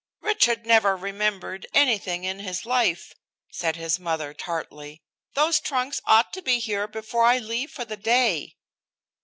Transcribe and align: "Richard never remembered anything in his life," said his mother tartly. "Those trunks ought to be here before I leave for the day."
"Richard 0.21 0.65
never 0.65 0.97
remembered 0.97 1.67
anything 1.75 2.23
in 2.23 2.39
his 2.39 2.65
life," 2.65 3.13
said 3.51 3.75
his 3.75 3.99
mother 3.99 4.33
tartly. 4.33 5.03
"Those 5.35 5.59
trunks 5.59 6.01
ought 6.05 6.33
to 6.33 6.41
be 6.41 6.57
here 6.57 6.87
before 6.87 7.25
I 7.25 7.37
leave 7.37 7.69
for 7.69 7.85
the 7.85 7.97
day." 7.97 8.55